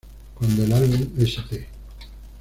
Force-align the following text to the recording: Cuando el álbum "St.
Cuando 0.33 0.63
el 0.63 0.73
álbum 0.73 1.09
"St. 1.19 1.67